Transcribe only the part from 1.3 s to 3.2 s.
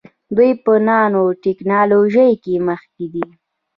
ټیکنالوژۍ کې مخکې